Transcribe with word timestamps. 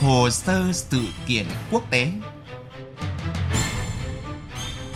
Hồ 0.00 0.30
sơ 0.30 0.72
sự 0.72 1.00
kiện 1.26 1.46
quốc 1.70 1.90
tế 1.90 2.08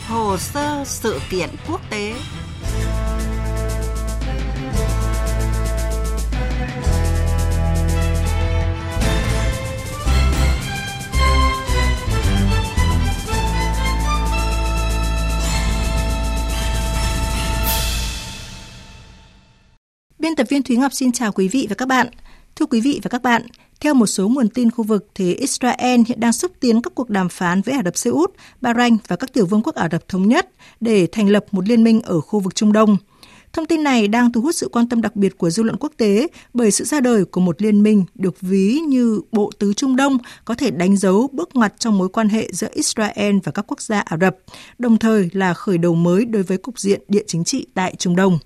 Hồ 0.09 0.37
sơ 0.39 0.85
sự 0.87 1.21
kiện 1.31 1.49
quốc 1.69 1.81
tế 1.91 2.15
Biên 20.19 20.37
tập 20.37 20.47
viên 20.51 20.63
Thúy 20.63 20.77
Ngọc 20.77 20.93
xin 20.93 21.13
chào 21.13 21.33
quý 21.33 21.49
vị 21.49 21.67
và 21.71 21.75
các 21.75 21.89
bạn. 21.89 22.09
Thưa 22.57 22.67
quý 22.67 22.81
vị 22.81 23.01
và 23.03 23.09
các 23.09 23.23
bạn, 23.23 23.43
theo 23.81 23.95
một 23.95 24.07
số 24.07 24.29
nguồn 24.29 24.49
tin 24.49 24.71
khu 24.71 24.85
vực 24.85 25.09
thì 25.15 25.35
Israel 25.35 26.01
hiện 26.07 26.21
đang 26.21 26.33
xúc 26.33 26.53
tiến 26.61 26.83
các 26.83 26.95
cuộc 26.95 27.11
đàm 27.11 27.29
phán 27.29 27.63
với 27.63 27.75
Ả 27.75 27.83
Rập 27.85 27.97
Xê 27.97 28.11
Út, 28.11 28.33
Bahrain 28.61 28.97
và 29.09 29.17
các 29.17 29.33
tiểu 29.33 29.47
vương 29.47 29.63
quốc 29.63 29.75
Ả 29.75 29.89
Rập 29.93 30.09
thống 30.09 30.29
nhất 30.29 30.51
để 30.81 31.07
thành 31.13 31.29
lập 31.29 31.45
một 31.51 31.69
liên 31.69 31.85
minh 31.85 32.03
ở 32.03 32.21
khu 32.21 32.41
vực 32.41 32.55
Trung 32.55 32.73
Đông. 32.73 32.97
Thông 33.53 33.67
tin 33.67 33.83
này 33.83 34.09
đang 34.09 34.33
thu 34.33 34.41
hút 34.41 34.55
sự 34.55 34.69
quan 34.69 34.89
tâm 34.89 35.01
đặc 35.01 35.17
biệt 35.17 35.39
của 35.39 35.51
dư 35.51 35.63
luận 35.63 35.77
quốc 35.81 35.93
tế 35.97 36.27
bởi 36.55 36.71
sự 36.71 36.85
ra 36.85 37.01
đời 37.01 37.25
của 37.25 37.41
một 37.41 37.63
liên 37.63 37.83
minh 37.83 38.05
được 38.15 38.41
ví 38.41 38.81
như 38.81 39.21
Bộ 39.33 39.51
Tứ 39.59 39.73
Trung 39.73 39.97
Đông 39.97 40.19
có 40.45 40.55
thể 40.55 40.71
đánh 40.71 40.97
dấu 40.97 41.29
bước 41.33 41.51
ngoặt 41.55 41.75
trong 41.79 41.99
mối 41.99 42.09
quan 42.09 42.29
hệ 42.29 42.49
giữa 42.53 42.69
Israel 42.73 43.37
và 43.45 43.53
các 43.53 43.65
quốc 43.69 43.81
gia 43.81 44.01
Ả 44.01 44.17
Rập, 44.21 44.37
đồng 44.79 44.99
thời 44.99 45.31
là 45.33 45.55
khởi 45.55 45.79
đầu 45.79 45.95
mới 45.95 46.25
đối 46.25 46.43
với 46.43 46.59
cục 46.59 46.79
diện 46.79 47.01
địa 47.09 47.25
chính 47.27 47.45
trị 47.45 47.67
tại 47.75 47.95
Trung 47.99 48.17
Đông. 48.17 48.39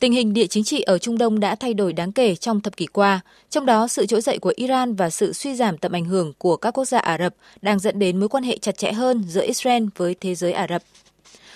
Tình 0.00 0.12
hình 0.12 0.32
địa 0.32 0.46
chính 0.46 0.64
trị 0.64 0.80
ở 0.80 0.98
Trung 0.98 1.18
Đông 1.18 1.40
đã 1.40 1.54
thay 1.54 1.74
đổi 1.74 1.92
đáng 1.92 2.12
kể 2.12 2.34
trong 2.34 2.60
thập 2.60 2.76
kỷ 2.76 2.86
qua, 2.86 3.20
trong 3.50 3.66
đó 3.66 3.88
sự 3.88 4.06
trỗi 4.06 4.20
dậy 4.20 4.38
của 4.38 4.52
Iran 4.56 4.94
và 4.94 5.10
sự 5.10 5.32
suy 5.32 5.54
giảm 5.54 5.78
tầm 5.78 5.92
ảnh 5.92 6.04
hưởng 6.04 6.32
của 6.38 6.56
các 6.56 6.70
quốc 6.70 6.84
gia 6.84 6.98
Ả 6.98 7.18
Rập 7.18 7.34
đang 7.62 7.78
dẫn 7.78 7.98
đến 7.98 8.16
mối 8.16 8.28
quan 8.28 8.44
hệ 8.44 8.58
chặt 8.58 8.78
chẽ 8.78 8.92
hơn 8.92 9.24
giữa 9.28 9.46
Israel 9.46 9.84
với 9.96 10.14
thế 10.20 10.34
giới 10.34 10.52
Ả 10.52 10.66
Rập. 10.68 10.82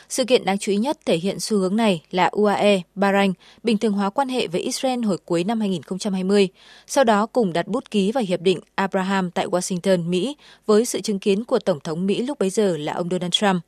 Sự 0.08 0.24
kiện 0.24 0.44
đáng 0.44 0.58
chú 0.58 0.72
ý 0.72 0.78
nhất 0.78 0.98
thể 1.06 1.16
hiện 1.16 1.40
xu 1.40 1.58
hướng 1.58 1.76
này 1.76 2.02
là 2.10 2.28
UAE, 2.32 2.80
Bahrain 2.94 3.32
bình 3.62 3.78
thường 3.78 3.92
hóa 3.92 4.10
quan 4.10 4.28
hệ 4.28 4.46
với 4.46 4.60
Israel 4.60 5.04
hồi 5.04 5.18
cuối 5.24 5.44
năm 5.44 5.60
2020, 5.60 6.48
sau 6.86 7.04
đó 7.04 7.26
cùng 7.26 7.52
đặt 7.52 7.66
bút 7.66 7.90
ký 7.90 8.12
vào 8.12 8.24
hiệp 8.28 8.40
định 8.40 8.60
Abraham 8.74 9.30
tại 9.30 9.46
Washington, 9.46 10.08
Mỹ 10.08 10.36
với 10.66 10.84
sự 10.84 11.00
chứng 11.00 11.18
kiến 11.18 11.44
của 11.44 11.58
Tổng 11.58 11.80
thống 11.80 12.06
Mỹ 12.06 12.22
lúc 12.22 12.38
bấy 12.38 12.50
giờ 12.50 12.76
là 12.76 12.92
ông 12.92 13.08
Donald 13.08 13.32
Trump. 13.32 13.62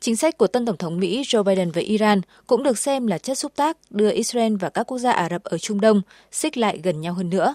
Chính 0.00 0.16
sách 0.16 0.38
của 0.38 0.46
tân 0.46 0.66
Tổng 0.66 0.76
thống 0.76 1.00
Mỹ 1.00 1.22
Joe 1.22 1.42
Biden 1.42 1.70
với 1.70 1.84
Iran 1.84 2.20
cũng 2.46 2.62
được 2.62 2.78
xem 2.78 3.06
là 3.06 3.18
chất 3.18 3.38
xúc 3.38 3.52
tác 3.56 3.76
đưa 3.90 4.10
Israel 4.10 4.56
và 4.56 4.70
các 4.70 4.82
quốc 4.82 4.98
gia 4.98 5.12
Ả 5.12 5.28
Rập 5.28 5.44
ở 5.44 5.58
Trung 5.58 5.80
Đông 5.80 6.02
xích 6.32 6.56
lại 6.56 6.80
gần 6.82 7.00
nhau 7.00 7.14
hơn 7.14 7.30
nữa. 7.30 7.54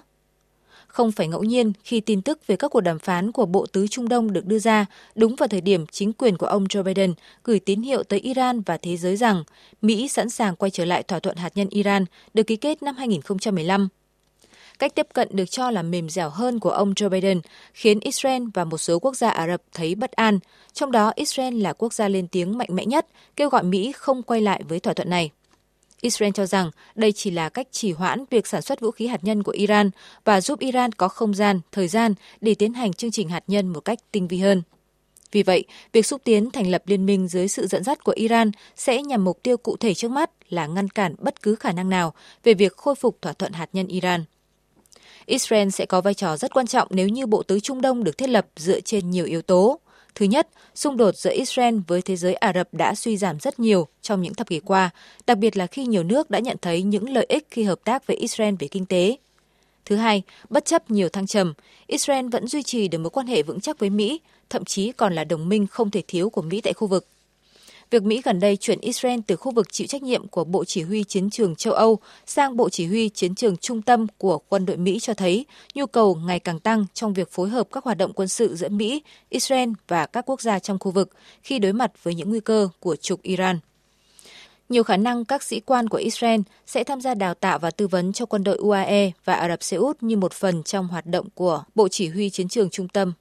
Không 0.88 1.12
phải 1.12 1.28
ngẫu 1.28 1.44
nhiên 1.44 1.74
khi 1.84 2.00
tin 2.00 2.22
tức 2.22 2.48
về 2.48 2.56
các 2.56 2.68
cuộc 2.68 2.82
đàm 2.82 3.00
phán 3.00 3.32
của 3.32 3.46
Bộ 3.46 3.66
Tứ 3.66 3.88
Trung 3.88 4.10
Đông 4.10 4.34
được 4.34 4.46
đưa 4.46 4.60
ra, 4.60 4.86
đúng 5.16 5.36
vào 5.36 5.48
thời 5.48 5.62
điểm 5.62 5.86
chính 5.88 6.14
quyền 6.14 6.38
của 6.38 6.46
ông 6.46 6.64
Joe 6.64 6.84
Biden 6.84 7.14
gửi 7.44 7.60
tín 7.60 7.82
hiệu 7.82 8.04
tới 8.04 8.20
Iran 8.20 8.62
và 8.62 8.78
thế 8.78 8.98
giới 8.98 9.16
rằng 9.16 9.44
Mỹ 9.82 10.08
sẵn 10.08 10.30
sàng 10.30 10.56
quay 10.56 10.70
trở 10.70 10.86
lại 10.86 11.04
thỏa 11.04 11.20
thuận 11.20 11.38
hạt 11.38 11.52
nhân 11.56 11.68
Iran 11.70 12.06
được 12.34 12.44
ký 12.44 12.56
kết 12.56 12.84
năm 12.84 12.96
2015 12.96 13.88
Cách 14.80 14.96
tiếp 14.96 15.08
cận 15.14 15.28
được 15.32 15.46
cho 15.46 15.72
là 15.72 15.82
mềm 15.82 16.10
dẻo 16.10 16.30
hơn 16.30 16.60
của 16.60 16.70
ông 16.70 16.94
Joe 16.94 17.10
Biden 17.10 17.42
khiến 17.74 18.00
Israel 18.00 18.44
và 18.54 18.66
một 18.66 18.78
số 18.78 19.00
quốc 19.00 19.16
gia 19.16 19.30
Ả 19.30 19.48
Rập 19.48 19.62
thấy 19.74 19.96
bất 19.96 20.12
an, 20.12 20.40
trong 20.74 20.92
đó 20.92 21.12
Israel 21.16 21.62
là 21.62 21.74
quốc 21.74 21.94
gia 21.94 22.08
lên 22.08 22.28
tiếng 22.28 22.58
mạnh 22.58 22.70
mẽ 22.72 22.86
nhất, 22.86 23.08
kêu 23.36 23.50
gọi 23.50 23.64
Mỹ 23.64 23.92
không 23.92 24.24
quay 24.24 24.42
lại 24.42 24.64
với 24.68 24.80
thỏa 24.80 24.94
thuận 24.94 25.10
này. 25.10 25.32
Israel 26.02 26.32
cho 26.34 26.46
rằng 26.46 26.72
đây 26.96 27.12
chỉ 27.12 27.32
là 27.32 27.50
cách 27.50 27.68
trì 27.72 27.92
hoãn 27.92 28.24
việc 28.30 28.48
sản 28.48 28.62
xuất 28.62 28.80
vũ 28.80 28.92
khí 28.92 29.08
hạt 29.08 29.24
nhân 29.24 29.44
của 29.44 29.52
Iran 29.52 29.90
và 30.26 30.42
giúp 30.42 30.60
Iran 30.60 30.92
có 30.92 31.08
không 31.08 31.34
gian, 31.34 31.60
thời 31.72 31.88
gian 31.88 32.14
để 32.42 32.56
tiến 32.56 32.74
hành 32.74 32.94
chương 32.94 33.12
trình 33.12 33.30
hạt 33.30 33.44
nhân 33.48 33.68
một 33.68 33.80
cách 33.80 34.00
tinh 34.12 34.28
vi 34.28 34.40
hơn. 34.40 34.62
Vì 35.32 35.44
vậy, 35.44 35.64
việc 35.92 36.06
xúc 36.06 36.22
tiến 36.24 36.52
thành 36.52 36.68
lập 36.68 36.84
liên 36.86 37.06
minh 37.06 37.28
dưới 37.28 37.48
sự 37.48 37.68
dẫn 37.68 37.84
dắt 37.84 38.04
của 38.04 38.14
Iran 38.16 38.52
sẽ 38.76 39.02
nhằm 39.04 39.24
mục 39.24 39.44
tiêu 39.44 39.58
cụ 39.58 39.78
thể 39.78 39.94
trước 39.94 40.12
mắt 40.12 40.32
là 40.50 40.68
ngăn 40.68 40.90
cản 40.90 41.16
bất 41.20 41.42
cứ 41.42 41.56
khả 41.56 41.72
năng 41.72 41.90
nào 41.90 42.14
về 42.44 42.54
việc 42.54 42.78
khôi 42.78 42.96
phục 42.96 43.22
thỏa 43.22 43.34
thuận 43.34 43.54
hạt 43.54 43.70
nhân 43.74 43.88
Iran. 43.88 44.24
Israel 45.26 45.70
sẽ 45.70 45.86
có 45.86 46.02
vai 46.02 46.14
trò 46.14 46.38
rất 46.38 46.54
quan 46.54 46.68
trọng 46.68 46.88
nếu 46.92 47.08
như 47.08 47.26
Bộ 47.26 47.44
Tứ 47.44 47.60
Trung 47.60 47.82
Đông 47.82 48.04
được 48.04 48.18
thiết 48.18 48.30
lập 48.30 48.48
dựa 48.56 48.80
trên 48.80 49.12
nhiều 49.12 49.26
yếu 49.26 49.42
tố. 49.42 49.80
Thứ 50.16 50.26
nhất, 50.26 50.48
xung 50.76 50.98
đột 50.98 51.16
giữa 51.16 51.34
Israel 51.34 51.78
với 51.88 52.02
thế 52.02 52.16
giới 52.16 52.34
Ả 52.34 52.54
Rập 52.54 52.74
đã 52.74 52.96
suy 52.96 53.18
giảm 53.18 53.40
rất 53.40 53.60
nhiều 53.60 53.88
trong 54.02 54.22
những 54.22 54.34
thập 54.34 54.50
kỷ 54.50 54.60
qua, 54.60 54.90
đặc 55.28 55.38
biệt 55.38 55.58
là 55.58 55.68
khi 55.68 55.86
nhiều 55.86 56.04
nước 56.04 56.30
đã 56.30 56.40
nhận 56.40 56.58
thấy 56.62 56.84
những 56.84 57.10
lợi 57.10 57.26
ích 57.30 57.48
khi 57.52 57.64
hợp 57.64 57.80
tác 57.84 58.08
với 58.08 58.18
Israel 58.18 58.56
về 58.60 58.68
kinh 58.68 58.86
tế. 58.86 59.18
Thứ 59.86 59.96
hai, 59.96 60.22
bất 60.50 60.66
chấp 60.66 60.92
nhiều 60.92 61.10
thăng 61.10 61.28
trầm, 61.28 61.54
Israel 61.88 62.28
vẫn 62.28 62.48
duy 62.48 62.64
trì 62.64 62.88
được 62.88 62.98
mối 62.98 63.10
quan 63.10 63.28
hệ 63.28 63.44
vững 63.44 63.62
chắc 63.62 63.80
với 63.80 63.90
Mỹ, 63.90 64.20
thậm 64.50 64.66
chí 64.66 64.92
còn 64.92 65.14
là 65.14 65.24
đồng 65.24 65.50
minh 65.50 65.68
không 65.68 65.92
thể 65.92 66.02
thiếu 66.08 66.30
của 66.30 66.42
Mỹ 66.42 66.62
tại 66.62 66.74
khu 66.74 66.88
vực. 66.88 67.08
Việc 67.92 68.04
Mỹ 68.04 68.22
gần 68.24 68.40
đây 68.40 68.58
chuyển 68.58 68.80
Israel 68.82 69.20
từ 69.28 69.36
khu 69.36 69.52
vực 69.52 69.74
chịu 69.74 69.88
trách 69.88 70.04
nhiệm 70.04 70.28
của 70.28 70.44
Bộ 70.44 70.66
Chỉ 70.66 70.82
huy 70.82 71.04
Chiến 71.04 71.30
trường 71.30 71.56
châu 71.56 71.74
Âu 71.74 72.00
sang 72.26 72.58
Bộ 72.58 72.70
Chỉ 72.70 72.86
huy 72.86 73.10
Chiến 73.10 73.36
trường 73.36 73.58
trung 73.58 73.82
tâm 73.82 74.08
của 74.18 74.38
quân 74.50 74.66
đội 74.66 74.78
Mỹ 74.78 75.00
cho 75.00 75.14
thấy 75.14 75.46
nhu 75.76 75.86
cầu 75.86 76.16
ngày 76.16 76.40
càng 76.40 76.60
tăng 76.60 76.86
trong 76.94 77.14
việc 77.14 77.32
phối 77.32 77.50
hợp 77.50 77.68
các 77.72 77.84
hoạt 77.84 77.98
động 77.98 78.14
quân 78.14 78.28
sự 78.28 78.56
giữa 78.56 78.70
Mỹ, 78.70 79.04
Israel 79.30 79.70
và 79.88 80.06
các 80.06 80.30
quốc 80.30 80.42
gia 80.42 80.60
trong 80.60 80.80
khu 80.80 80.92
vực 80.92 81.10
khi 81.44 81.60
đối 81.60 81.74
mặt 81.74 81.92
với 82.04 82.16
những 82.16 82.30
nguy 82.30 82.40
cơ 82.40 82.70
của 82.80 82.96
trục 82.96 83.22
Iran. 83.22 83.60
Nhiều 84.70 84.84
khả 84.84 84.98
năng 84.98 85.26
các 85.26 85.44
sĩ 85.44 85.60
quan 85.60 85.90
của 85.90 85.98
Israel 85.98 86.42
sẽ 86.66 86.84
tham 86.84 87.02
gia 87.02 87.14
đào 87.14 87.34
tạo 87.34 87.60
và 87.60 87.72
tư 87.72 87.88
vấn 87.88 88.14
cho 88.14 88.26
quân 88.26 88.44
đội 88.44 88.58
UAE 88.58 89.12
và 89.26 89.34
Ả 89.34 89.48
Rập 89.48 89.64
Xê 89.64 89.78
Út 89.78 90.04
như 90.04 90.18
một 90.18 90.34
phần 90.34 90.64
trong 90.64 90.88
hoạt 90.88 91.06
động 91.06 91.30
của 91.36 91.64
Bộ 91.76 91.88
Chỉ 91.88 92.10
huy 92.10 92.30
Chiến 92.30 92.48
trường 92.48 92.70
Trung 92.70 92.88
tâm. 92.88 93.14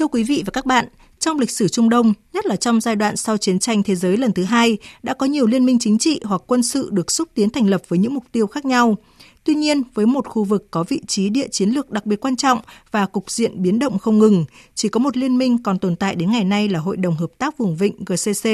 Thưa 0.00 0.06
quý 0.06 0.22
vị 0.22 0.42
và 0.46 0.50
các 0.50 0.66
bạn, 0.66 0.84
trong 1.18 1.38
lịch 1.38 1.50
sử 1.50 1.68
Trung 1.68 1.88
Đông, 1.88 2.12
nhất 2.32 2.46
là 2.46 2.56
trong 2.56 2.80
giai 2.80 2.96
đoạn 2.96 3.16
sau 3.16 3.36
chiến 3.36 3.58
tranh 3.58 3.82
thế 3.82 3.94
giới 3.94 4.16
lần 4.16 4.32
thứ 4.32 4.44
hai, 4.44 4.78
đã 5.02 5.14
có 5.14 5.26
nhiều 5.26 5.46
liên 5.46 5.66
minh 5.66 5.78
chính 5.78 5.98
trị 5.98 6.20
hoặc 6.24 6.42
quân 6.46 6.62
sự 6.62 6.88
được 6.92 7.10
xúc 7.10 7.28
tiến 7.34 7.50
thành 7.50 7.70
lập 7.70 7.82
với 7.88 7.98
những 7.98 8.14
mục 8.14 8.24
tiêu 8.32 8.46
khác 8.46 8.64
nhau. 8.64 8.96
Tuy 9.44 9.54
nhiên, 9.54 9.82
với 9.94 10.06
một 10.06 10.28
khu 10.28 10.44
vực 10.44 10.68
có 10.70 10.84
vị 10.88 11.00
trí 11.06 11.28
địa 11.28 11.48
chiến 11.48 11.70
lược 11.70 11.90
đặc 11.90 12.06
biệt 12.06 12.16
quan 12.20 12.36
trọng 12.36 12.58
và 12.90 13.06
cục 13.06 13.30
diện 13.30 13.62
biến 13.62 13.78
động 13.78 13.98
không 13.98 14.18
ngừng, 14.18 14.44
chỉ 14.74 14.88
có 14.88 15.00
một 15.00 15.16
liên 15.16 15.38
minh 15.38 15.62
còn 15.62 15.78
tồn 15.78 15.96
tại 15.96 16.14
đến 16.14 16.30
ngày 16.30 16.44
nay 16.44 16.68
là 16.68 16.78
Hội 16.78 16.96
đồng 16.96 17.16
Hợp 17.16 17.30
tác 17.38 17.58
Vùng 17.58 17.76
Vịnh 17.76 18.04
GCC 18.04 18.44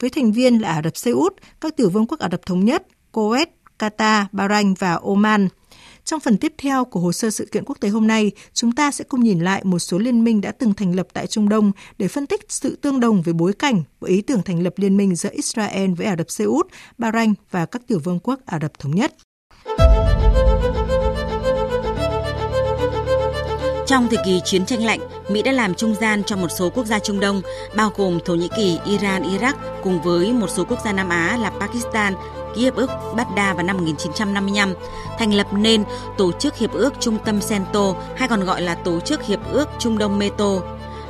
với 0.00 0.10
thành 0.10 0.32
viên 0.32 0.58
là 0.58 0.68
Ả 0.68 0.82
Rập 0.82 0.96
Xê 0.96 1.10
Út, 1.10 1.34
các 1.60 1.76
tiểu 1.76 1.90
vương 1.90 2.06
quốc 2.06 2.20
Ả 2.20 2.28
Rập 2.32 2.46
Thống 2.46 2.64
Nhất, 2.64 2.86
Kuwait, 3.12 3.46
Qatar, 3.78 4.24
Bahrain 4.32 4.74
và 4.74 4.94
Oman– 4.94 5.48
trong 6.10 6.20
phần 6.20 6.36
tiếp 6.36 6.52
theo 6.58 6.84
của 6.84 7.00
hồ 7.00 7.12
sơ 7.12 7.30
sự 7.30 7.48
kiện 7.52 7.64
quốc 7.64 7.80
tế 7.80 7.88
hôm 7.88 8.06
nay, 8.06 8.30
chúng 8.52 8.72
ta 8.72 8.90
sẽ 8.90 9.04
cùng 9.04 9.24
nhìn 9.24 9.40
lại 9.40 9.62
một 9.64 9.78
số 9.78 9.98
liên 9.98 10.24
minh 10.24 10.40
đã 10.40 10.52
từng 10.52 10.74
thành 10.74 10.94
lập 10.94 11.06
tại 11.12 11.26
Trung 11.26 11.48
Đông 11.48 11.72
để 11.98 12.08
phân 12.08 12.26
tích 12.26 12.40
sự 12.48 12.76
tương 12.76 13.00
đồng 13.00 13.22
với 13.22 13.34
bối 13.34 13.52
cảnh 13.52 13.82
của 14.00 14.06
ý 14.06 14.22
tưởng 14.22 14.42
thành 14.42 14.62
lập 14.62 14.74
liên 14.76 14.96
minh 14.96 15.14
giữa 15.14 15.30
Israel 15.32 15.90
với 15.94 16.06
Ả 16.06 16.16
Rập 16.16 16.30
Xê 16.30 16.44
Út, 16.44 16.66
Bahrain 16.98 17.34
và 17.50 17.66
các 17.66 17.82
tiểu 17.86 17.98
vương 18.04 18.18
quốc 18.22 18.40
Ả 18.46 18.58
Rập 18.62 18.78
Thống 18.78 18.94
Nhất. 18.94 19.14
Trong 23.90 24.08
thời 24.08 24.18
kỳ 24.24 24.40
chiến 24.44 24.66
tranh 24.66 24.84
lạnh, 24.84 25.00
Mỹ 25.28 25.42
đã 25.42 25.52
làm 25.52 25.74
trung 25.74 25.94
gian 25.94 26.24
cho 26.24 26.36
một 26.36 26.48
số 26.48 26.70
quốc 26.70 26.86
gia 26.86 26.98
Trung 26.98 27.20
Đông, 27.20 27.42
bao 27.76 27.90
gồm 27.96 28.18
Thổ 28.24 28.34
Nhĩ 28.34 28.48
Kỳ, 28.56 28.78
Iran, 28.84 29.22
Iraq, 29.22 29.52
cùng 29.82 30.02
với 30.02 30.32
một 30.32 30.50
số 30.50 30.64
quốc 30.64 30.78
gia 30.84 30.92
Nam 30.92 31.08
Á 31.08 31.38
là 31.40 31.50
Pakistan, 31.50 32.14
ký 32.54 32.62
hiệp 32.62 32.74
ước 32.74 32.90
Baghdad 33.16 33.56
vào 33.56 33.62
năm 33.62 33.76
1955, 33.76 34.74
thành 35.18 35.34
lập 35.34 35.46
nên 35.52 35.84
Tổ 36.18 36.32
chức 36.32 36.56
Hiệp 36.56 36.72
ước 36.72 36.94
Trung 37.00 37.18
tâm 37.24 37.40
Cento 37.48 37.94
hay 38.16 38.28
còn 38.28 38.44
gọi 38.44 38.62
là 38.62 38.74
Tổ 38.74 39.00
chức 39.00 39.22
Hiệp 39.22 39.40
ước 39.52 39.68
Trung 39.78 39.98
Đông 39.98 40.18
Meto 40.18 40.60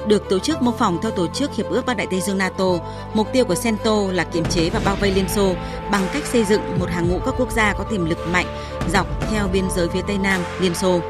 được 0.06 0.28
tổ 0.28 0.38
chức 0.38 0.62
mô 0.62 0.72
phỏng 0.72 0.98
theo 1.02 1.10
tổ 1.10 1.26
chức 1.26 1.54
Hiệp 1.54 1.66
ước 1.70 1.86
Bắc 1.86 1.96
Đại 1.96 2.06
Tây 2.10 2.20
Dương 2.20 2.38
NATO. 2.38 2.78
Mục 3.14 3.28
tiêu 3.32 3.44
của 3.44 3.54
CENTO 3.62 3.96
là 4.12 4.24
kiềm 4.24 4.44
chế 4.44 4.70
và 4.70 4.80
bao 4.84 4.96
vây 5.00 5.12
Liên 5.12 5.28
Xô 5.28 5.54
bằng 5.90 6.06
cách 6.12 6.26
xây 6.26 6.44
dựng 6.44 6.78
một 6.78 6.90
hàng 6.90 7.08
ngũ 7.08 7.18
các 7.18 7.34
quốc 7.38 7.52
gia 7.52 7.72
có 7.72 7.84
tiềm 7.84 8.04
lực 8.04 8.18
mạnh 8.32 8.46
dọc 8.92 9.06
theo 9.30 9.48
biên 9.48 9.64
giới 9.76 9.88
phía 9.88 10.02
Tây 10.06 10.18
Nam 10.18 10.40
Liên 10.60 10.74
Xô. 10.74 11.00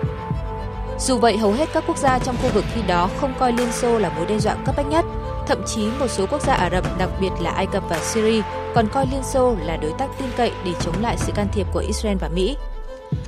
Dù 1.01 1.19
vậy, 1.19 1.37
hầu 1.37 1.53
hết 1.53 1.69
các 1.73 1.85
quốc 1.87 1.99
gia 1.99 2.19
trong 2.19 2.37
khu 2.43 2.49
vực 2.55 2.65
khi 2.75 2.83
đó 2.89 3.11
không 3.21 3.35
coi 3.39 3.53
Liên 3.53 3.73
Xô 3.73 3.99
là 3.99 4.13
mối 4.17 4.27
đe 4.27 4.39
dọa 4.39 4.57
cấp 4.67 4.75
bách 4.77 4.87
nhất. 4.87 5.05
Thậm 5.47 5.63
chí 5.67 5.83
một 5.99 6.09
số 6.09 6.27
quốc 6.31 6.43
gia 6.43 6.55
Ả 6.55 6.71
Rập, 6.71 6.99
đặc 6.99 7.11
biệt 7.21 7.31
là 7.41 7.51
Ai 7.51 7.67
Cập 7.67 7.83
và 7.89 7.99
Syria, 7.99 8.43
còn 8.75 8.89
coi 8.93 9.07
Liên 9.13 9.23
Xô 9.23 9.57
là 9.65 9.77
đối 9.77 9.93
tác 9.99 10.09
tin 10.19 10.29
cậy 10.37 10.53
để 10.65 10.73
chống 10.81 11.03
lại 11.03 11.17
sự 11.19 11.33
can 11.35 11.49
thiệp 11.53 11.67
của 11.73 11.85
Israel 11.87 12.17
và 12.21 12.29
Mỹ. 12.29 12.57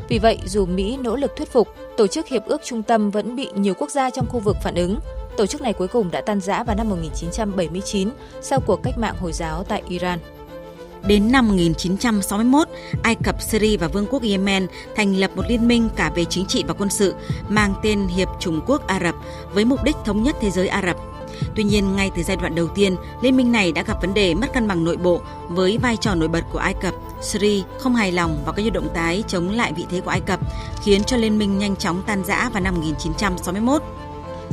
Vì 0.08 0.18
vậy, 0.18 0.38
dù 0.44 0.66
Mỹ 0.66 0.98
nỗ 1.00 1.16
lực 1.16 1.36
thuyết 1.36 1.52
phục, 1.52 1.68
Tổ 1.96 2.06
chức 2.06 2.28
Hiệp 2.28 2.46
ước 2.46 2.60
Trung 2.64 2.82
tâm 2.82 3.10
vẫn 3.10 3.36
bị 3.36 3.48
nhiều 3.54 3.74
quốc 3.78 3.90
gia 3.90 4.10
trong 4.10 4.26
khu 4.28 4.38
vực 4.38 4.56
phản 4.62 4.74
ứng. 4.74 4.98
Tổ 5.36 5.46
chức 5.46 5.62
này 5.62 5.72
cuối 5.72 5.88
cùng 5.88 6.10
đã 6.10 6.20
tan 6.20 6.40
rã 6.40 6.62
vào 6.64 6.76
năm 6.76 6.88
1979 6.88 8.10
sau 8.42 8.60
cuộc 8.60 8.82
cách 8.82 8.98
mạng 8.98 9.14
Hồi 9.20 9.32
giáo 9.32 9.64
tại 9.64 9.82
Iran. 9.88 10.18
Đến 11.06 11.32
năm 11.32 11.48
1961, 11.48 12.68
Ai 13.02 13.14
Cập, 13.14 13.42
Syria 13.42 13.76
và 13.76 13.88
Vương 13.88 14.06
quốc 14.10 14.22
Yemen 14.22 14.66
thành 14.96 15.16
lập 15.16 15.30
một 15.34 15.42
liên 15.48 15.68
minh 15.68 15.88
cả 15.96 16.12
về 16.14 16.24
chính 16.24 16.46
trị 16.46 16.64
và 16.66 16.74
quân 16.74 16.90
sự 16.90 17.14
mang 17.48 17.74
tên 17.82 18.06
Hiệp 18.06 18.28
Trung 18.40 18.60
Quốc 18.66 18.86
Ả 18.86 19.00
Rập 19.00 19.14
với 19.52 19.64
mục 19.64 19.84
đích 19.84 19.96
thống 20.04 20.22
nhất 20.22 20.36
thế 20.40 20.50
giới 20.50 20.68
Ả 20.68 20.82
Rập. 20.86 20.96
Tuy 21.54 21.64
nhiên, 21.64 21.96
ngay 21.96 22.10
từ 22.16 22.22
giai 22.22 22.36
đoạn 22.36 22.54
đầu 22.54 22.68
tiên, 22.68 22.96
liên 23.22 23.36
minh 23.36 23.52
này 23.52 23.72
đã 23.72 23.82
gặp 23.82 24.00
vấn 24.00 24.14
đề 24.14 24.34
mất 24.34 24.52
cân 24.52 24.68
bằng 24.68 24.84
nội 24.84 24.96
bộ 24.96 25.20
với 25.48 25.78
vai 25.78 25.96
trò 25.96 26.14
nổi 26.14 26.28
bật 26.28 26.44
của 26.52 26.58
Ai 26.58 26.74
Cập, 26.74 26.94
Syria 27.22 27.62
không 27.78 27.94
hài 27.94 28.12
lòng 28.12 28.42
và 28.46 28.52
các 28.52 28.72
động 28.72 28.88
tái 28.94 29.24
chống 29.28 29.50
lại 29.50 29.72
vị 29.72 29.86
thế 29.90 30.00
của 30.00 30.10
Ai 30.10 30.20
Cập, 30.20 30.40
khiến 30.82 31.04
cho 31.04 31.16
liên 31.16 31.38
minh 31.38 31.58
nhanh 31.58 31.76
chóng 31.76 32.02
tan 32.06 32.24
rã 32.24 32.48
vào 32.48 32.62
năm 32.62 32.74
1961. 32.74 33.82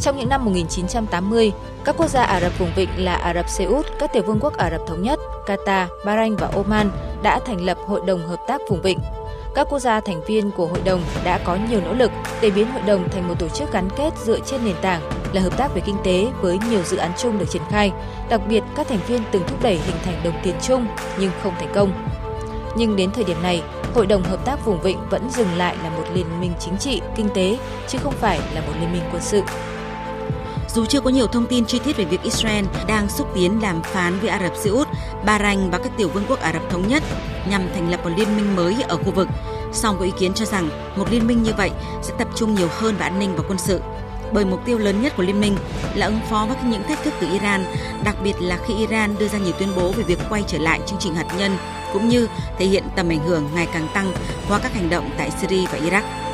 Trong 0.01 0.17
những 0.17 0.29
năm 0.29 0.45
1980, 0.45 1.51
các 1.85 1.95
quốc 1.97 2.07
gia 2.07 2.23
Ả 2.23 2.41
Rập 2.41 2.59
vùng 2.59 2.71
vịnh 2.75 2.89
là 2.97 3.15
Ả 3.15 3.33
Rập 3.33 3.49
Xê 3.49 3.65
Út, 3.65 3.85
các 3.99 4.13
tiểu 4.13 4.23
vương 4.23 4.39
quốc 4.39 4.57
Ả 4.57 4.69
Rập 4.71 4.81
Thống 4.87 5.01
Nhất, 5.01 5.19
Qatar, 5.45 5.87
Bahrain 6.05 6.35
và 6.35 6.47
Oman 6.55 6.91
đã 7.23 7.39
thành 7.39 7.65
lập 7.65 7.77
Hội 7.87 8.01
đồng 8.05 8.27
Hợp 8.27 8.39
tác 8.47 8.61
vùng 8.69 8.81
vịnh. 8.81 8.99
Các 9.55 9.67
quốc 9.69 9.79
gia 9.79 9.99
thành 9.99 10.21
viên 10.27 10.51
của 10.51 10.65
hội 10.65 10.81
đồng 10.85 11.01
đã 11.23 11.37
có 11.37 11.57
nhiều 11.69 11.81
nỗ 11.85 11.93
lực 11.93 12.11
để 12.41 12.49
biến 12.49 12.71
hội 12.71 12.81
đồng 12.81 13.09
thành 13.09 13.27
một 13.27 13.39
tổ 13.39 13.47
chức 13.47 13.73
gắn 13.73 13.89
kết 13.97 14.13
dựa 14.25 14.39
trên 14.39 14.65
nền 14.65 14.75
tảng 14.81 15.01
là 15.33 15.41
hợp 15.41 15.57
tác 15.57 15.75
về 15.75 15.81
kinh 15.85 15.97
tế 16.03 16.27
với 16.41 16.59
nhiều 16.69 16.83
dự 16.83 16.97
án 16.97 17.11
chung 17.17 17.39
được 17.39 17.49
triển 17.49 17.61
khai. 17.69 17.91
Đặc 18.29 18.41
biệt, 18.49 18.63
các 18.75 18.87
thành 18.87 18.99
viên 19.07 19.21
từng 19.31 19.43
thúc 19.47 19.63
đẩy 19.63 19.75
hình 19.75 19.95
thành 20.03 20.21
đồng 20.23 20.39
tiền 20.43 20.55
chung 20.61 20.87
nhưng 21.19 21.31
không 21.43 21.53
thành 21.59 21.71
công. 21.73 21.93
Nhưng 22.77 22.95
đến 22.95 23.11
thời 23.11 23.23
điểm 23.23 23.41
này, 23.43 23.63
Hội 23.93 24.05
đồng 24.05 24.23
Hợp 24.23 24.45
tác 24.45 24.65
Vùng 24.65 24.81
Vịnh 24.81 24.97
vẫn 25.09 25.29
dừng 25.29 25.57
lại 25.57 25.75
là 25.83 25.89
một 25.89 26.03
liên 26.13 26.41
minh 26.41 26.53
chính 26.59 26.77
trị, 26.77 27.01
kinh 27.15 27.29
tế, 27.29 27.57
chứ 27.87 27.97
không 28.03 28.13
phải 28.13 28.39
là 28.53 28.61
một 28.61 28.73
liên 28.79 28.91
minh 28.93 29.03
quân 29.11 29.21
sự. 29.21 29.41
Dù 30.79 30.85
chưa 30.85 31.01
có 31.01 31.09
nhiều 31.09 31.27
thông 31.27 31.47
tin 31.47 31.65
chi 31.65 31.79
tiết 31.79 31.97
về 31.97 32.05
việc 32.05 32.23
Israel 32.23 32.65
đang 32.87 33.09
xúc 33.09 33.27
tiến 33.35 33.61
đàm 33.61 33.81
phán 33.83 34.19
với 34.19 34.29
Ả 34.29 34.39
Rập 34.39 34.55
Xê 34.55 34.69
Út, 34.69 34.87
Bahrain 35.25 35.69
và 35.69 35.77
các 35.77 35.91
tiểu 35.97 36.09
vương 36.09 36.23
quốc 36.27 36.39
Ả 36.39 36.53
Rập 36.53 36.69
thống 36.69 36.87
nhất 36.87 37.03
nhằm 37.49 37.61
thành 37.73 37.89
lập 37.89 37.99
một 38.03 38.09
liên 38.17 38.37
minh 38.37 38.55
mới 38.55 38.75
ở 38.87 38.97
khu 38.97 39.11
vực, 39.11 39.27
song 39.73 39.95
có 39.99 40.05
ý 40.05 40.11
kiến 40.19 40.33
cho 40.33 40.45
rằng 40.45 40.69
một 40.95 41.11
liên 41.11 41.27
minh 41.27 41.43
như 41.43 41.51
vậy 41.57 41.71
sẽ 42.01 42.13
tập 42.17 42.27
trung 42.35 42.55
nhiều 42.55 42.67
hơn 42.71 42.95
vào 42.97 43.07
an 43.09 43.19
ninh 43.19 43.35
và 43.35 43.43
quân 43.47 43.57
sự. 43.57 43.81
Bởi 44.31 44.45
mục 44.45 44.65
tiêu 44.65 44.77
lớn 44.77 45.01
nhất 45.01 45.13
của 45.17 45.23
liên 45.23 45.41
minh 45.41 45.55
là 45.95 46.05
ứng 46.05 46.19
phó 46.29 46.45
với 46.45 46.57
những 46.71 46.83
thách 46.83 47.03
thức 47.03 47.13
từ 47.21 47.27
Iran, 47.31 47.65
đặc 48.03 48.15
biệt 48.23 48.35
là 48.39 48.59
khi 48.67 48.73
Iran 48.75 49.15
đưa 49.19 49.27
ra 49.27 49.37
nhiều 49.37 49.53
tuyên 49.59 49.69
bố 49.75 49.91
về 49.91 50.03
việc 50.03 50.19
quay 50.29 50.43
trở 50.47 50.57
lại 50.57 50.79
chương 50.85 50.99
trình 50.99 51.15
hạt 51.15 51.27
nhân 51.37 51.57
cũng 51.93 52.09
như 52.09 52.27
thể 52.57 52.65
hiện 52.65 52.83
tầm 52.95 53.09
ảnh 53.09 53.27
hưởng 53.27 53.43
ngày 53.55 53.67
càng 53.73 53.87
tăng 53.93 54.13
qua 54.49 54.59
các 54.59 54.73
hành 54.73 54.89
động 54.89 55.09
tại 55.17 55.31
Syria 55.31 55.65
và 55.71 55.77
Iraq. 55.77 56.28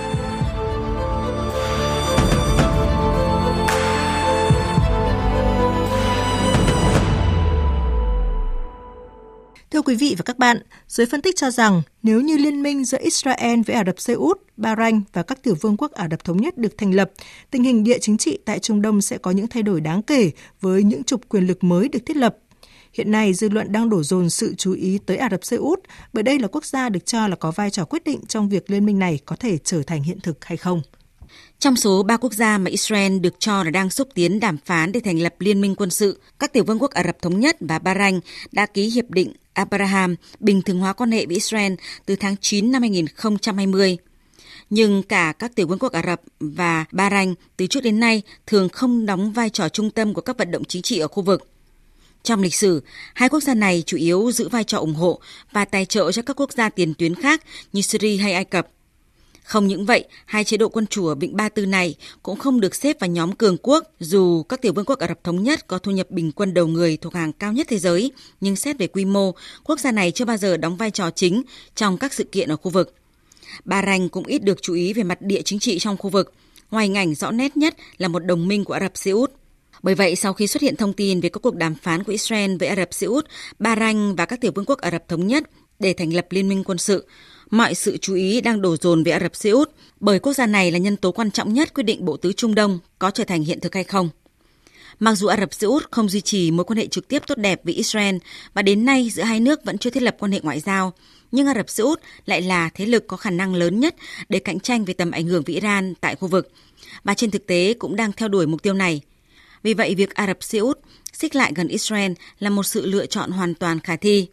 Quý 9.86 9.96
vị 9.96 10.16
và 10.18 10.24
các 10.24 10.38
bạn, 10.38 10.58
giới 10.88 11.06
phân 11.06 11.22
tích 11.22 11.36
cho 11.36 11.52
rằng 11.52 11.82
nếu 12.04 12.22
như 12.22 12.38
liên 12.38 12.64
minh 12.64 12.86
giữa 12.86 12.98
Israel 13.02 13.60
với 13.66 13.76
Ả 13.76 13.84
Rập 13.86 14.00
Xê 14.00 14.14
Út, 14.14 14.42
Bahrain 14.58 15.02
và 15.14 15.24
các 15.24 15.44
tiểu 15.44 15.56
vương 15.62 15.78
quốc 15.78 15.92
Ả 15.92 16.08
Rập 16.12 16.24
Thống 16.24 16.38
Nhất 16.38 16.58
được 16.58 16.78
thành 16.78 16.96
lập, 16.96 17.12
tình 17.52 17.64
hình 17.64 17.84
địa 17.84 17.98
chính 18.02 18.18
trị 18.18 18.38
tại 18.46 18.60
Trung 18.60 18.82
Đông 18.82 19.02
sẽ 19.02 19.18
có 19.18 19.32
những 19.32 19.48
thay 19.48 19.64
đổi 19.64 19.82
đáng 19.82 20.02
kể 20.02 20.32
với 20.62 20.84
những 20.84 21.04
trục 21.04 21.30
quyền 21.30 21.48
lực 21.48 21.64
mới 21.64 21.90
được 21.90 22.00
thiết 22.06 22.18
lập. 22.18 22.38
Hiện 22.94 23.12
nay, 23.12 23.34
dư 23.34 23.50
luận 23.50 23.72
đang 23.72 23.90
đổ 23.90 24.04
dồn 24.04 24.30
sự 24.30 24.56
chú 24.58 24.74
ý 24.74 25.00
tới 25.06 25.18
Ả 25.18 25.28
Rập 25.32 25.46
Xê 25.46 25.58
Út 25.58 25.80
bởi 26.14 26.24
đây 26.24 26.40
là 26.40 26.48
quốc 26.48 26.66
gia 26.66 26.90
được 26.90 27.06
cho 27.06 27.28
là 27.28 27.36
có 27.36 27.52
vai 27.52 27.70
trò 27.70 27.86
quyết 27.86 28.04
định 28.04 28.20
trong 28.28 28.50
việc 28.50 28.70
liên 28.70 28.86
minh 28.86 29.00
này 29.00 29.20
có 29.26 29.36
thể 29.36 29.58
trở 29.58 29.84
thành 29.84 30.04
hiện 30.04 30.20
thực 30.20 30.46
hay 30.46 30.58
không. 30.58 30.82
Trong 31.60 31.76
số 31.76 32.04
ba 32.04 32.18
quốc 32.18 32.34
gia 32.34 32.58
mà 32.58 32.70
Israel 32.70 33.20
được 33.20 33.36
cho 33.40 33.64
là 33.64 33.70
đang 33.70 33.90
xúc 33.90 34.08
tiến 34.14 34.40
đàm 34.40 34.58
phán 34.66 34.92
để 34.92 35.00
thành 35.00 35.20
lập 35.20 35.36
liên 35.40 35.62
minh 35.62 35.76
quân 35.76 35.90
sự, 35.90 36.22
các 36.40 36.54
tiểu 36.54 36.64
vương 36.64 36.80
quốc 36.80 36.92
Ả 36.92 37.04
Rập 37.04 37.22
Thống 37.22 37.40
Nhất 37.40 37.58
và 37.60 37.80
Bahrain 37.80 38.20
đã 38.52 38.66
ký 38.66 38.90
hiệp 38.90 39.10
định 39.10 39.34
Abraham 39.56 40.16
bình 40.40 40.62
thường 40.62 40.80
hóa 40.80 40.94
quan 40.94 41.12
hệ 41.12 41.26
với 41.26 41.36
Israel 41.36 41.74
từ 42.06 42.16
tháng 42.16 42.36
9 42.42 42.72
năm 42.72 42.82
2020. 42.82 43.98
Nhưng 44.70 45.04
cả 45.04 45.34
các 45.40 45.56
tiểu 45.56 45.68
vương 45.68 45.80
quốc 45.80 45.94
Ả 45.94 46.04
Rập 46.06 46.22
và 46.40 46.86
Bahrain 46.92 47.34
từ 47.58 47.68
trước 47.68 47.82
đến 47.84 48.00
nay 48.00 48.22
thường 48.48 48.70
không 48.70 49.06
đóng 49.06 49.32
vai 49.32 49.50
trò 49.50 49.70
trung 49.70 49.92
tâm 49.92 50.14
của 50.14 50.22
các 50.22 50.38
vận 50.38 50.52
động 50.52 50.64
chính 50.66 50.82
trị 50.82 51.00
ở 51.00 51.08
khu 51.08 51.24
vực. 51.24 51.48
Trong 52.24 52.42
lịch 52.42 52.56
sử, 52.56 52.84
hai 53.14 53.30
quốc 53.30 53.44
gia 53.44 53.54
này 53.54 53.84
chủ 53.86 53.98
yếu 53.98 54.32
giữ 54.32 54.50
vai 54.50 54.64
trò 54.64 54.78
ủng 54.78 54.96
hộ 54.96 55.20
và 55.52 55.66
tài 55.66 55.86
trợ 55.86 56.12
cho 56.12 56.22
các 56.22 56.40
quốc 56.40 56.54
gia 56.54 56.70
tiền 56.70 56.94
tuyến 56.94 57.16
khác 57.16 57.44
như 57.74 57.82
Syria 57.82 58.18
hay 58.18 58.34
Ai 58.34 58.46
Cập. 58.46 58.68
Không 59.46 59.68
những 59.68 59.86
vậy, 59.86 60.06
hai 60.26 60.44
chế 60.44 60.58
độ 60.58 60.70
quân 60.70 60.88
chủ 60.88 61.08
ở 61.08 61.16
Vịnh 61.16 61.36
Ba 61.36 61.50
Tư 61.50 61.66
này 61.66 61.96
cũng 62.24 62.40
không 62.40 62.62
được 62.62 62.76
xếp 62.76 63.00
vào 63.00 63.10
nhóm 63.10 63.32
cường 63.32 63.58
quốc, 63.62 63.84
dù 64.00 64.44
các 64.44 64.62
tiểu 64.62 64.74
vương 64.74 64.86
quốc 64.86 65.00
Ả 65.00 65.08
Rập 65.08 65.24
Thống 65.24 65.44
Nhất 65.44 65.68
có 65.68 65.78
thu 65.78 65.92
nhập 65.92 66.12
bình 66.12 66.32
quân 66.32 66.54
đầu 66.54 66.68
người 66.68 66.98
thuộc 66.98 67.14
hàng 67.14 67.34
cao 67.34 67.54
nhất 67.54 67.68
thế 67.70 67.80
giới, 67.80 68.12
nhưng 68.42 68.56
xét 68.56 68.78
về 68.78 68.88
quy 68.88 69.06
mô, 69.06 69.32
quốc 69.64 69.80
gia 69.80 69.92
này 69.92 70.12
chưa 70.12 70.26
bao 70.26 70.38
giờ 70.38 70.58
đóng 70.58 70.78
vai 70.78 70.92
trò 70.92 71.12
chính 71.12 71.44
trong 71.76 71.98
các 71.98 72.14
sự 72.14 72.24
kiện 72.24 72.50
ở 72.50 72.58
khu 72.58 72.72
vực. 72.72 72.94
Bahrain 73.66 74.10
cũng 74.10 74.26
ít 74.26 74.44
được 74.44 74.62
chú 74.62 74.74
ý 74.74 74.94
về 74.94 75.04
mặt 75.04 75.22
địa 75.22 75.42
chính 75.42 75.60
trị 75.60 75.80
trong 75.80 75.98
khu 75.98 76.10
vực, 76.10 76.34
ngoài 76.72 76.86
hình 76.86 76.98
ảnh 76.98 77.16
rõ 77.16 77.32
nét 77.32 77.58
nhất 77.58 77.76
là 77.98 78.08
một 78.08 78.26
đồng 78.26 78.48
minh 78.48 78.64
của 78.64 78.74
Ả 78.74 78.80
Rập 78.80 78.98
Xê 78.98 79.12
Út. 79.12 79.32
Bởi 79.84 79.96
vậy, 79.96 80.16
sau 80.16 80.34
khi 80.34 80.48
xuất 80.48 80.62
hiện 80.62 80.76
thông 80.76 80.94
tin 80.94 81.20
về 81.22 81.30
các 81.30 81.40
cuộc 81.44 81.56
đàm 81.56 81.76
phán 81.76 82.04
của 82.04 82.12
Israel 82.12 82.56
với 82.58 82.68
Ả 82.68 82.76
Rập 82.76 82.94
Xê 82.94 83.08
Út, 83.08 83.26
Bahrain 83.60 84.16
và 84.16 84.26
các 84.26 84.42
tiểu 84.42 84.52
vương 84.56 84.66
quốc 84.66 84.80
Ả 84.80 84.92
Rập 84.92 85.08
Thống 85.08 85.28
Nhất 85.28 85.44
để 85.80 85.94
thành 85.94 86.14
lập 86.14 86.28
liên 86.30 86.50
minh 86.50 86.64
quân 86.64 86.78
sự, 86.78 87.08
mọi 87.50 87.76
sự 87.76 87.98
chú 87.98 88.16
ý 88.16 88.42
đang 88.42 88.62
đổ 88.62 88.78
dồn 88.78 89.04
về 89.04 89.12
Ả 89.12 89.20
Rập 89.20 89.36
Xê 89.36 89.50
Út 89.50 89.72
bởi 90.00 90.20
quốc 90.20 90.34
gia 90.34 90.46
này 90.46 90.72
là 90.72 90.78
nhân 90.78 90.98
tố 90.98 91.12
quan 91.12 91.32
trọng 91.32 91.54
nhất 91.54 91.74
quyết 91.74 91.84
định 91.84 92.06
bộ 92.06 92.18
tứ 92.18 92.34
Trung 92.34 92.56
Đông 92.56 92.80
có 93.00 93.12
trở 93.12 93.24
thành 93.24 93.44
hiện 93.44 93.60
thực 93.60 93.74
hay 93.74 93.84
không. 93.84 94.10
Mặc 95.00 95.16
dù 95.16 95.28
Ả 95.28 95.38
Rập 95.40 95.54
Xê 95.54 95.68
Út 95.68 95.92
không 95.92 96.10
duy 96.10 96.22
trì 96.22 96.52
mối 96.52 96.64
quan 96.64 96.78
hệ 96.78 96.88
trực 96.88 97.08
tiếp 97.08 97.22
tốt 97.28 97.38
đẹp 97.38 97.62
với 97.64 97.74
Israel 97.74 98.16
và 98.54 98.62
đến 98.62 98.86
nay 98.86 99.10
giữa 99.10 99.24
hai 99.24 99.40
nước 99.40 99.66
vẫn 99.66 99.78
chưa 99.78 99.90
thiết 99.90 100.04
lập 100.04 100.16
quan 100.20 100.32
hệ 100.32 100.40
ngoại 100.44 100.60
giao, 100.60 100.94
nhưng 101.32 101.48
Ả 101.48 101.54
Rập 101.54 101.70
Xê 101.70 101.84
Út 101.84 102.00
lại 102.26 102.42
là 102.42 102.70
thế 102.74 102.86
lực 102.86 103.08
có 103.08 103.18
khả 103.18 103.30
năng 103.30 103.56
lớn 103.56 103.80
nhất 103.80 103.96
để 104.30 104.40
cạnh 104.40 104.60
tranh 104.60 104.86
về 104.86 104.94
tầm 104.94 105.12
ảnh 105.12 105.28
hưởng 105.28 105.44
với 105.44 105.56
Iran 105.56 105.94
tại 106.02 106.16
khu 106.16 106.28
vực 106.28 106.52
và 107.04 107.14
trên 107.14 107.32
thực 107.32 107.48
tế 107.48 107.74
cũng 107.80 107.96
đang 107.96 108.12
theo 108.12 108.28
đuổi 108.28 108.48
mục 108.48 108.64
tiêu 108.64 108.74
này. 108.74 109.02
Vì 109.64 109.74
vậy, 109.74 109.96
việc 109.96 110.16
Ả 110.16 110.28
Rập 110.28 110.44
Xê 110.44 110.60
Út 110.60 110.80
xích 111.14 111.36
lại 111.36 111.52
gần 111.56 111.68
Israel 111.68 112.12
là 112.40 112.50
một 112.50 112.64
sự 112.64 112.86
lựa 112.86 113.06
chọn 113.06 113.32
hoàn 113.32 113.54
toàn 113.54 113.80
khả 113.80 113.96
thi. 113.96 114.28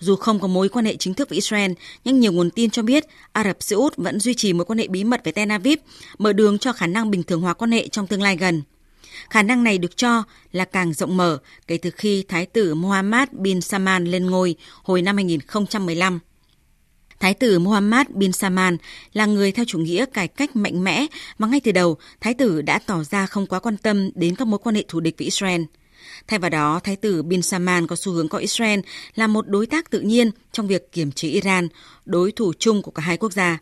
Dù 0.00 0.16
không 0.16 0.40
có 0.40 0.48
mối 0.48 0.68
quan 0.68 0.84
hệ 0.84 0.96
chính 0.96 1.14
thức 1.14 1.28
với 1.28 1.36
Israel, 1.36 1.72
nhưng 2.04 2.20
nhiều 2.20 2.32
nguồn 2.32 2.50
tin 2.50 2.70
cho 2.70 2.82
biết 2.82 3.04
Ả 3.32 3.44
Rập 3.44 3.62
Xê 3.62 3.76
Út 3.76 3.96
vẫn 3.96 4.20
duy 4.20 4.34
trì 4.34 4.52
mối 4.52 4.64
quan 4.64 4.78
hệ 4.78 4.88
bí 4.88 5.04
mật 5.04 5.20
với 5.24 5.32
Tel 5.32 5.50
Aviv, 5.50 5.78
mở 6.18 6.32
đường 6.32 6.58
cho 6.58 6.72
khả 6.72 6.86
năng 6.86 7.10
bình 7.10 7.22
thường 7.22 7.40
hóa 7.40 7.54
quan 7.54 7.72
hệ 7.72 7.88
trong 7.88 8.06
tương 8.06 8.22
lai 8.22 8.36
gần. 8.36 8.62
Khả 9.30 9.42
năng 9.42 9.64
này 9.64 9.78
được 9.78 9.96
cho 9.96 10.22
là 10.52 10.64
càng 10.64 10.92
rộng 10.92 11.16
mở 11.16 11.38
kể 11.66 11.78
từ 11.78 11.90
khi 11.90 12.24
Thái 12.28 12.46
tử 12.46 12.74
Mohammed 12.74 13.28
bin 13.32 13.60
Salman 13.60 14.04
lên 14.04 14.26
ngôi 14.26 14.54
hồi 14.82 15.02
năm 15.02 15.16
2015. 15.16 16.18
Thái 17.20 17.34
tử 17.34 17.58
Mohammed 17.58 18.06
bin 18.14 18.32
Salman 18.32 18.76
là 19.12 19.26
người 19.26 19.52
theo 19.52 19.64
chủ 19.68 19.78
nghĩa 19.78 20.06
cải 20.06 20.28
cách 20.28 20.56
mạnh 20.56 20.84
mẽ 20.84 21.06
và 21.38 21.48
ngay 21.48 21.60
từ 21.60 21.72
đầu, 21.72 21.96
Thái 22.20 22.34
tử 22.34 22.62
đã 22.62 22.78
tỏ 22.86 23.04
ra 23.04 23.26
không 23.26 23.46
quá 23.46 23.60
quan 23.60 23.76
tâm 23.76 24.10
đến 24.14 24.36
các 24.36 24.48
mối 24.48 24.58
quan 24.62 24.74
hệ 24.74 24.84
thù 24.88 25.00
địch 25.00 25.14
với 25.18 25.24
Israel. 25.24 25.62
Thay 26.26 26.38
vào 26.38 26.50
đó, 26.50 26.80
Thái 26.84 26.96
tử 26.96 27.22
bin 27.22 27.42
Salman 27.42 27.86
có 27.86 27.96
xu 27.96 28.12
hướng 28.12 28.28
coi 28.28 28.40
Israel 28.40 28.80
là 29.14 29.26
một 29.26 29.48
đối 29.48 29.66
tác 29.66 29.90
tự 29.90 30.00
nhiên 30.00 30.30
trong 30.52 30.66
việc 30.66 30.92
kiềm 30.92 31.12
chế 31.12 31.28
Iran, 31.28 31.68
đối 32.04 32.32
thủ 32.32 32.52
chung 32.58 32.82
của 32.82 32.90
cả 32.90 33.02
hai 33.02 33.16
quốc 33.16 33.32
gia. 33.32 33.58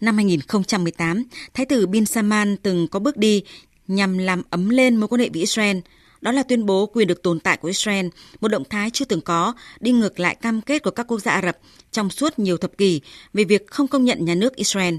Năm 0.00 0.16
2018, 0.16 1.24
Thái 1.54 1.66
tử 1.66 1.86
bin 1.86 2.06
Salman 2.06 2.56
từng 2.56 2.88
có 2.88 2.98
bước 2.98 3.16
đi 3.16 3.42
nhằm 3.86 4.18
làm 4.18 4.42
ấm 4.50 4.68
lên 4.68 4.96
mối 4.96 5.08
quan 5.08 5.20
hệ 5.20 5.28
với 5.28 5.40
Israel. 5.40 5.76
Đó 6.20 6.32
là 6.32 6.42
tuyên 6.42 6.66
bố 6.66 6.86
quyền 6.86 7.08
được 7.08 7.22
tồn 7.22 7.40
tại 7.40 7.56
của 7.56 7.68
Israel, 7.68 8.06
một 8.40 8.48
động 8.48 8.64
thái 8.70 8.90
chưa 8.90 9.04
từng 9.04 9.20
có, 9.20 9.54
đi 9.80 9.92
ngược 9.92 10.20
lại 10.20 10.34
cam 10.34 10.60
kết 10.60 10.82
của 10.82 10.90
các 10.90 11.06
quốc 11.08 11.18
gia 11.18 11.32
Ả 11.32 11.42
Rập 11.42 11.58
trong 11.90 12.10
suốt 12.10 12.38
nhiều 12.38 12.56
thập 12.56 12.78
kỷ 12.78 13.00
về 13.32 13.44
việc 13.44 13.66
không 13.66 13.88
công 13.88 14.04
nhận 14.04 14.24
nhà 14.24 14.34
nước 14.34 14.56
Israel. 14.56 14.94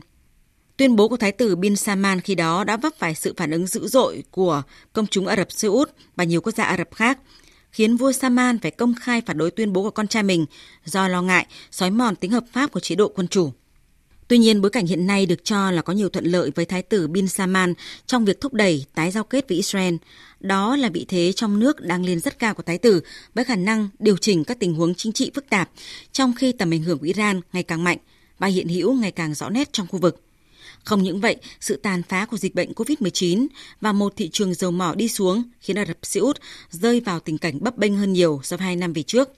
Tuyên 0.77 0.95
bố 0.95 1.07
của 1.07 1.17
Thái 1.17 1.31
tử 1.31 1.55
Bin 1.55 1.75
Salman 1.75 2.21
khi 2.21 2.35
đó 2.35 2.63
đã 2.63 2.77
vấp 2.77 2.93
phải 2.97 3.15
sự 3.15 3.33
phản 3.37 3.51
ứng 3.51 3.67
dữ 3.67 3.87
dội 3.87 4.23
của 4.31 4.61
công 4.93 5.07
chúng 5.07 5.27
Ả 5.27 5.35
Rập 5.35 5.51
Xê 5.51 5.67
Út 5.67 5.91
và 6.15 6.23
nhiều 6.23 6.41
quốc 6.41 6.55
gia 6.55 6.63
Ả 6.63 6.77
Rập 6.77 6.95
khác, 6.95 7.19
khiến 7.71 7.97
vua 7.97 8.11
Salman 8.11 8.59
phải 8.59 8.71
công 8.71 8.93
khai 9.01 9.21
phản 9.25 9.37
đối 9.37 9.51
tuyên 9.51 9.73
bố 9.73 9.83
của 9.83 9.91
con 9.91 10.07
trai 10.07 10.23
mình 10.23 10.45
do 10.85 11.07
lo 11.07 11.21
ngại 11.21 11.47
xói 11.71 11.91
mòn 11.91 12.15
tính 12.15 12.31
hợp 12.31 12.43
pháp 12.53 12.71
của 12.71 12.79
chế 12.79 12.95
độ 12.95 13.11
quân 13.15 13.27
chủ. 13.27 13.51
Tuy 14.27 14.37
nhiên, 14.37 14.61
bối 14.61 14.71
cảnh 14.71 14.85
hiện 14.85 15.07
nay 15.07 15.25
được 15.25 15.43
cho 15.43 15.71
là 15.71 15.81
có 15.81 15.93
nhiều 15.93 16.09
thuận 16.09 16.25
lợi 16.25 16.51
với 16.55 16.65
Thái 16.65 16.81
tử 16.81 17.07
Bin 17.07 17.27
Salman 17.27 17.73
trong 18.05 18.25
việc 18.25 18.41
thúc 18.41 18.53
đẩy 18.53 18.85
tái 18.95 19.11
giao 19.11 19.23
kết 19.23 19.49
với 19.49 19.57
Israel. 19.57 19.95
Đó 20.39 20.75
là 20.75 20.89
vị 20.89 21.05
thế 21.09 21.31
trong 21.35 21.59
nước 21.59 21.81
đang 21.81 22.05
lên 22.05 22.19
rất 22.19 22.39
cao 22.39 22.53
của 22.53 22.63
Thái 22.63 22.77
tử 22.77 23.01
với 23.33 23.45
khả 23.45 23.55
năng 23.55 23.89
điều 23.99 24.17
chỉnh 24.17 24.43
các 24.43 24.59
tình 24.59 24.73
huống 24.73 24.95
chính 24.95 25.13
trị 25.13 25.31
phức 25.35 25.49
tạp, 25.49 25.69
trong 26.11 26.33
khi 26.37 26.51
tầm 26.51 26.73
ảnh 26.73 26.83
hưởng 26.83 26.99
của 26.99 27.05
Iran 27.05 27.41
ngày 27.53 27.63
càng 27.63 27.83
mạnh 27.83 27.97
và 28.39 28.47
hiện 28.47 28.67
hữu 28.67 28.93
ngày 28.93 29.11
càng 29.11 29.33
rõ 29.33 29.49
nét 29.49 29.69
trong 29.73 29.87
khu 29.87 29.99
vực. 29.99 30.24
Không 30.85 31.03
những 31.03 31.19
vậy, 31.19 31.35
sự 31.59 31.75
tàn 31.75 32.03
phá 32.03 32.25
của 32.25 32.37
dịch 32.37 32.55
bệnh 32.55 32.71
COVID-19 32.71 33.47
và 33.81 33.91
một 33.91 34.13
thị 34.15 34.29
trường 34.29 34.53
dầu 34.53 34.71
mỏ 34.71 34.95
đi 34.95 35.07
xuống 35.07 35.43
khiến 35.59 35.77
Ả 35.77 35.85
Rập 35.85 35.97
Xê 36.03 36.19
Út 36.19 36.39
rơi 36.69 36.99
vào 36.99 37.19
tình 37.19 37.37
cảnh 37.37 37.57
bấp 37.61 37.77
bênh 37.77 37.97
hơn 37.97 38.13
nhiều 38.13 38.39
so 38.43 38.57
với 38.57 38.65
hai 38.65 38.75
năm 38.75 38.93
về 38.93 39.03
trước. 39.03 39.29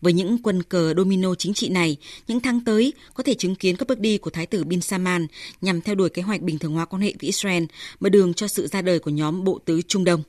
Với 0.00 0.12
những 0.12 0.38
quân 0.42 0.62
cờ 0.62 0.94
domino 0.96 1.34
chính 1.34 1.54
trị 1.54 1.68
này, 1.68 1.96
những 2.28 2.40
tháng 2.40 2.60
tới 2.60 2.92
có 3.14 3.22
thể 3.22 3.34
chứng 3.34 3.54
kiến 3.54 3.76
các 3.76 3.88
bước 3.88 4.00
đi 4.00 4.18
của 4.18 4.30
Thái 4.30 4.46
tử 4.46 4.64
Bin 4.64 4.80
Salman 4.80 5.26
nhằm 5.60 5.80
theo 5.80 5.94
đuổi 5.94 6.08
kế 6.08 6.22
hoạch 6.22 6.42
bình 6.42 6.58
thường 6.58 6.72
hóa 6.72 6.84
quan 6.84 7.02
hệ 7.02 7.14
với 7.20 7.26
Israel, 7.26 7.64
mở 8.00 8.08
đường 8.08 8.34
cho 8.34 8.48
sự 8.48 8.66
ra 8.66 8.82
đời 8.82 8.98
của 8.98 9.10
nhóm 9.10 9.44
bộ 9.44 9.60
tứ 9.64 9.82
Trung 9.82 10.04
Đông. 10.04 10.22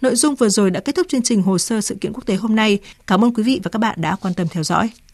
Nội 0.00 0.16
dung 0.16 0.34
vừa 0.34 0.48
rồi 0.48 0.70
đã 0.70 0.80
kết 0.80 0.94
thúc 0.94 1.06
chương 1.08 1.22
trình 1.22 1.42
hồ 1.42 1.58
sơ 1.58 1.80
sự 1.80 1.96
kiện 2.00 2.12
quốc 2.12 2.26
tế 2.26 2.34
hôm 2.34 2.56
nay. 2.56 2.78
Cảm 3.06 3.24
ơn 3.24 3.34
quý 3.34 3.42
vị 3.42 3.60
và 3.62 3.70
các 3.70 3.78
bạn 3.78 4.00
đã 4.00 4.16
quan 4.20 4.34
tâm 4.34 4.48
theo 4.48 4.64
dõi. 4.64 4.90